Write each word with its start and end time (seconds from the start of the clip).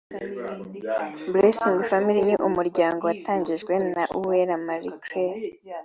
Blessings 1.31 1.85
Family 1.91 2.21
ni 2.27 2.35
umuryango 2.47 3.01
watangijwe 3.09 3.73
na 3.93 4.03
Uwera 4.19 4.55
Marie 4.65 4.97
Claire 5.03 5.41